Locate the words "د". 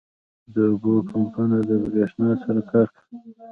0.53-0.55, 1.69-1.71